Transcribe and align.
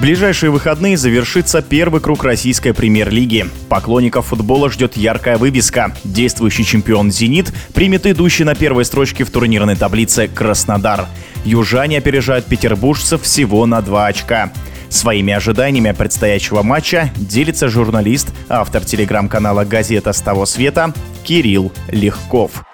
ближайшие 0.00 0.50
выходные 0.50 0.96
завершится 0.96 1.62
первый 1.62 2.00
круг 2.00 2.24
российской 2.24 2.72
премьер-лиги. 2.72 3.46
Поклонников 3.68 4.26
футбола 4.26 4.70
ждет 4.70 4.96
яркая 4.96 5.38
вывеска. 5.38 5.94
Действующий 6.04 6.64
чемпион 6.64 7.10
«Зенит» 7.10 7.52
примет 7.74 8.06
идущий 8.06 8.44
на 8.44 8.54
первой 8.54 8.84
строчке 8.84 9.24
в 9.24 9.30
турнирной 9.30 9.76
таблице 9.76 10.28
«Краснодар». 10.28 11.06
Южане 11.44 11.98
опережают 11.98 12.46
петербуржцев 12.46 13.22
всего 13.22 13.66
на 13.66 13.80
два 13.80 14.06
очка. 14.06 14.52
Своими 14.88 15.32
ожиданиями 15.32 15.92
предстоящего 15.92 16.62
матча 16.62 17.10
делится 17.16 17.68
журналист, 17.68 18.30
автор 18.48 18.84
телеграм-канала 18.84 19.64
«Газета 19.64 20.12
с 20.12 20.20
того 20.20 20.46
света» 20.46 20.94
Кирилл 21.24 21.72
Легков. 21.88 22.64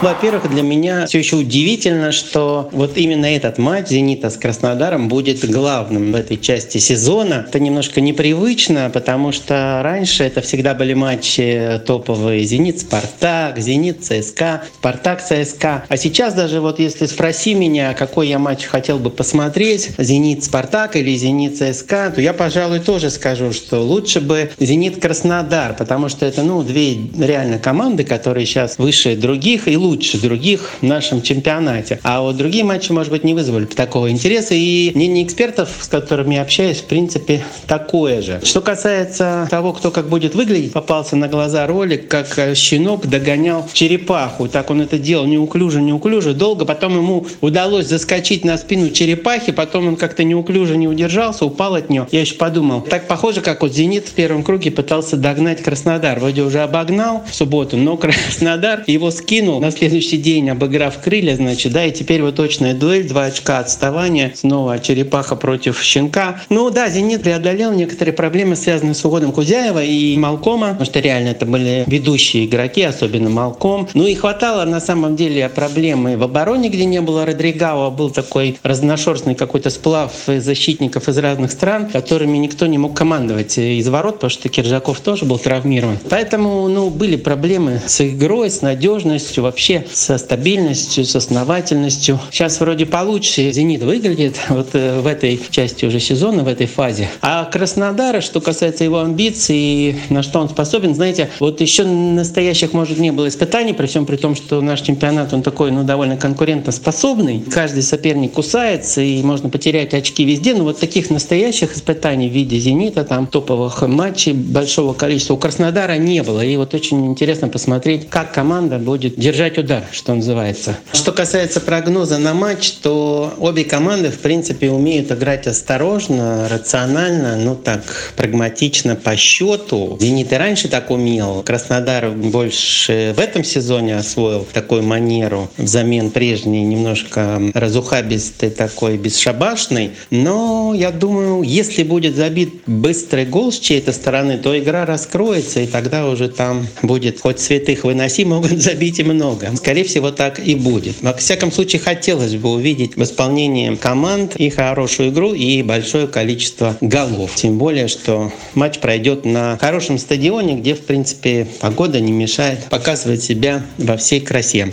Во-первых, 0.00 0.48
для 0.48 0.62
меня 0.62 1.06
все 1.06 1.18
еще 1.18 1.34
удивительно, 1.34 2.12
что 2.12 2.68
вот 2.70 2.96
именно 2.96 3.26
этот 3.26 3.58
матч 3.58 3.88
«Зенита» 3.88 4.30
с 4.30 4.36
Краснодаром 4.36 5.08
будет 5.08 5.44
главным 5.50 6.12
в 6.12 6.14
этой 6.14 6.36
части 6.36 6.78
сезона. 6.78 7.46
Это 7.48 7.58
немножко 7.58 8.00
непривычно, 8.00 8.90
потому 8.94 9.32
что 9.32 9.80
раньше 9.82 10.22
это 10.22 10.40
всегда 10.40 10.74
были 10.74 10.94
матчи 10.94 11.80
топовые 11.84 12.44
«Зенит-Спартак», 12.44 13.58
«Зенит-ЦСКА», 13.58 14.62
«Спартак-ЦСКА». 14.78 15.86
А 15.88 15.96
сейчас 15.96 16.34
даже 16.34 16.60
вот 16.60 16.78
если 16.78 17.06
спроси 17.06 17.54
меня, 17.54 17.92
какой 17.94 18.28
я 18.28 18.38
матч 18.38 18.66
хотел 18.66 19.00
бы 19.00 19.10
посмотреть, 19.10 19.90
«Зенит-Спартак» 19.98 20.94
или 20.94 21.12
«Зенит-ЦСКА», 21.16 22.12
то 22.14 22.20
я, 22.20 22.32
пожалуй, 22.34 22.78
тоже 22.78 23.10
скажу, 23.10 23.52
что 23.52 23.80
лучше 23.80 24.20
бы 24.20 24.52
«Зенит-Краснодар», 24.60 25.74
потому 25.74 26.08
что 26.08 26.24
это, 26.24 26.44
ну, 26.44 26.62
две 26.62 26.96
реально 27.18 27.58
команды, 27.58 28.04
которые 28.04 28.46
сейчас 28.46 28.78
выше 28.78 29.16
других 29.16 29.66
и 29.66 29.76
лучше 29.76 29.87
лучше 29.88 30.20
других 30.20 30.70
в 30.80 30.84
нашем 30.84 31.22
чемпионате. 31.22 31.98
А 32.02 32.20
вот 32.20 32.36
другие 32.36 32.62
матчи, 32.62 32.92
может 32.92 33.10
быть, 33.10 33.24
не 33.24 33.32
вызвали 33.32 33.64
такого 33.64 34.10
интереса. 34.10 34.54
И 34.54 34.92
мнение 34.94 35.24
экспертов, 35.24 35.70
с 35.80 35.88
которыми 35.88 36.34
я 36.34 36.42
общаюсь, 36.42 36.78
в 36.78 36.84
принципе, 36.84 37.42
такое 37.66 38.20
же. 38.20 38.40
Что 38.44 38.60
касается 38.60 39.48
того, 39.50 39.72
кто 39.72 39.90
как 39.90 40.08
будет 40.08 40.34
выглядеть, 40.34 40.72
попался 40.72 41.16
на 41.16 41.28
глаза 41.28 41.66
ролик, 41.66 42.06
как 42.08 42.26
щенок 42.54 43.06
догонял 43.06 43.66
черепаху. 43.72 44.48
Так 44.48 44.70
он 44.70 44.82
это 44.82 44.98
делал 44.98 45.24
неуклюже, 45.24 45.80
неуклюже, 45.80 46.34
долго. 46.34 46.66
Потом 46.66 46.96
ему 46.96 47.26
удалось 47.40 47.86
заскочить 47.86 48.44
на 48.44 48.58
спину 48.58 48.90
черепахи, 48.90 49.52
потом 49.52 49.88
он 49.88 49.96
как-то 49.96 50.22
неуклюже 50.22 50.76
не 50.76 50.86
удержался, 50.86 51.46
упал 51.46 51.76
от 51.76 51.88
нее. 51.88 52.06
Я 52.12 52.20
еще 52.20 52.34
подумал, 52.34 52.82
так 52.82 53.08
похоже, 53.08 53.40
как 53.40 53.62
вот 53.62 53.72
«Зенит» 53.72 54.06
в 54.08 54.12
первом 54.12 54.42
круге 54.42 54.70
пытался 54.70 55.16
догнать 55.16 55.62
Краснодар. 55.62 56.18
Вроде 56.18 56.42
уже 56.42 56.60
обогнал 56.60 57.24
в 57.28 57.34
субботу, 57.34 57.78
но 57.78 57.96
Краснодар 58.18 58.84
его 58.86 59.10
скинул 59.10 59.60
на 59.60 59.70
следующий 59.78 60.16
день, 60.16 60.50
обыграв 60.50 61.00
крылья, 61.00 61.36
значит, 61.36 61.72
да, 61.72 61.84
и 61.84 61.92
теперь 61.92 62.22
вот 62.22 62.36
точная 62.36 62.74
дуэль, 62.74 63.08
два 63.08 63.24
очка 63.24 63.58
отставания, 63.58 64.32
снова 64.34 64.78
черепаха 64.78 65.36
против 65.36 65.82
щенка. 65.82 66.40
Ну 66.50 66.70
да, 66.70 66.88
«Зенит» 66.88 67.22
преодолел 67.22 67.72
некоторые 67.72 68.12
проблемы, 68.12 68.56
связанные 68.56 68.94
с 68.94 69.04
уходом 69.04 69.32
Кузяева 69.32 69.82
и 69.82 70.16
Малкома, 70.16 70.68
потому 70.68 70.86
что 70.86 71.00
реально 71.00 71.28
это 71.28 71.46
были 71.46 71.84
ведущие 71.86 72.46
игроки, 72.46 72.82
особенно 72.82 73.30
Малком. 73.30 73.88
Ну 73.94 74.06
и 74.06 74.14
хватало 74.14 74.64
на 74.64 74.80
самом 74.80 75.16
деле 75.16 75.48
проблемы 75.48 76.16
в 76.16 76.22
обороне, 76.22 76.68
где 76.68 76.84
не 76.84 77.00
было 77.00 77.24
Родригава, 77.24 77.86
а 77.86 77.90
был 77.90 78.10
такой 78.10 78.58
разношерстный 78.62 79.34
какой-то 79.34 79.70
сплав 79.70 80.12
защитников 80.26 81.08
из 81.08 81.18
разных 81.18 81.52
стран, 81.52 81.88
которыми 81.88 82.36
никто 82.38 82.66
не 82.66 82.78
мог 82.78 82.96
командовать 82.96 83.58
из 83.58 83.88
ворот, 83.88 84.14
потому 84.14 84.30
что 84.30 84.48
Киржаков 84.48 85.00
тоже 85.00 85.24
был 85.24 85.38
травмирован. 85.38 85.98
Поэтому, 86.10 86.66
ну, 86.68 86.90
были 86.90 87.16
проблемы 87.16 87.80
с 87.86 88.00
игрой, 88.00 88.50
с 88.50 88.62
надежностью, 88.62 89.44
вообще 89.44 89.67
вообще 89.68 89.86
со 89.92 90.18
стабильностью, 90.18 91.04
с 91.04 91.14
основательностью. 91.16 92.18
Сейчас 92.30 92.60
вроде 92.60 92.86
получше 92.86 93.50
«Зенит» 93.52 93.82
выглядит 93.82 94.36
вот 94.48 94.70
э, 94.72 95.00
в 95.00 95.06
этой 95.06 95.40
части 95.50 95.84
уже 95.84 96.00
сезона, 96.00 96.42
в 96.42 96.48
этой 96.48 96.66
фазе. 96.66 97.08
А 97.20 97.44
Краснодара, 97.44 98.20
что 98.20 98.40
касается 98.40 98.84
его 98.84 99.00
амбиций, 99.00 99.96
на 100.08 100.22
что 100.22 100.40
он 100.40 100.48
способен, 100.48 100.94
знаете, 100.94 101.30
вот 101.40 101.60
еще 101.60 101.84
настоящих, 101.84 102.72
может, 102.72 102.98
не 102.98 103.10
было 103.10 103.28
испытаний, 103.28 103.72
при 103.72 103.86
всем 103.86 104.06
при 104.06 104.16
том, 104.16 104.34
что 104.34 104.60
наш 104.60 104.80
чемпионат, 104.80 105.32
он 105.32 105.42
такой, 105.42 105.70
ну, 105.70 105.84
довольно 105.84 106.16
конкурентоспособный. 106.16 107.42
Каждый 107.50 107.82
соперник 107.82 108.32
кусается, 108.32 109.02
и 109.02 109.22
можно 109.22 109.48
потерять 109.48 109.94
очки 109.94 110.24
везде. 110.24 110.54
Но 110.54 110.64
вот 110.64 110.78
таких 110.78 111.10
настоящих 111.10 111.76
испытаний 111.76 112.28
в 112.28 112.32
виде 112.32 112.58
«Зенита», 112.58 113.04
там, 113.04 113.26
топовых 113.26 113.82
матчей 113.82 114.32
большого 114.32 114.94
количества 114.94 115.34
у 115.34 115.36
Краснодара 115.36 115.96
не 115.96 116.22
было. 116.22 116.44
И 116.44 116.56
вот 116.56 116.74
очень 116.74 117.06
интересно 117.06 117.48
посмотреть, 117.48 118.08
как 118.08 118.32
команда 118.32 118.78
будет 118.78 119.18
держать 119.18 119.57
удар, 119.58 119.84
что 119.92 120.14
называется. 120.14 120.76
Что 120.92 121.12
касается 121.12 121.60
прогноза 121.60 122.18
на 122.18 122.34
матч, 122.34 122.70
то 122.82 123.34
обе 123.38 123.64
команды, 123.64 124.10
в 124.10 124.18
принципе, 124.18 124.70
умеют 124.70 125.10
играть 125.10 125.46
осторожно, 125.46 126.48
рационально, 126.48 127.36
ну 127.36 127.54
так, 127.54 128.12
прагматично 128.16 128.96
по 128.96 129.16
счету. 129.16 129.96
«Зенит» 130.00 130.32
и 130.32 130.36
раньше 130.36 130.68
так 130.68 130.90
умел. 130.90 131.42
Краснодар 131.42 132.10
больше 132.10 133.14
в 133.16 133.20
этом 133.20 133.44
сезоне 133.44 133.96
освоил 133.96 134.46
такую 134.52 134.82
манеру 134.82 135.50
взамен 135.56 136.10
прежней 136.10 136.64
немножко 136.64 137.40
разухабистой 137.54 138.50
такой, 138.50 138.96
бесшабашной. 138.96 139.92
Но 140.10 140.74
я 140.74 140.90
думаю, 140.90 141.42
если 141.42 141.82
будет 141.82 142.16
забит 142.16 142.62
быстрый 142.66 143.26
гол 143.26 143.52
с 143.52 143.58
чьей-то 143.58 143.92
стороны, 143.92 144.38
то 144.38 144.58
игра 144.58 144.86
раскроется, 144.86 145.60
и 145.60 145.66
тогда 145.66 146.08
уже 146.08 146.28
там 146.28 146.66
будет 146.82 147.20
хоть 147.20 147.40
святых 147.40 147.84
выноси, 147.84 148.24
могут 148.24 148.60
забить 148.60 148.98
и 148.98 149.04
много. 149.04 149.47
Скорее 149.56 149.84
всего, 149.84 150.10
так 150.10 150.38
и 150.38 150.54
будет. 150.54 151.02
Во 151.02 151.12
всяком 151.14 151.52
случае, 151.52 151.80
хотелось 151.80 152.34
бы 152.36 152.50
увидеть 152.50 152.96
в 152.96 153.02
исполнении 153.02 153.74
команд 153.74 154.36
и 154.36 154.50
хорошую 154.50 155.10
игру, 155.10 155.32
и 155.32 155.62
большое 155.62 156.06
количество 156.06 156.76
голов. 156.80 157.34
Тем 157.34 157.58
более, 157.58 157.88
что 157.88 158.32
матч 158.54 158.78
пройдет 158.78 159.24
на 159.24 159.58
хорошем 159.58 159.98
стадионе, 159.98 160.56
где, 160.56 160.74
в 160.74 160.84
принципе, 160.84 161.46
погода 161.60 162.00
не 162.00 162.12
мешает 162.12 162.64
показывать 162.64 163.22
себя 163.22 163.62
во 163.78 163.96
всей 163.96 164.20
красе. 164.20 164.72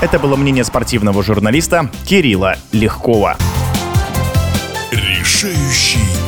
Это 0.00 0.18
было 0.18 0.34
мнение 0.34 0.64
спортивного 0.64 1.22
журналиста 1.22 1.88
Кирилла 2.06 2.56
Легкова. 2.72 3.38
Решающий 4.90 6.21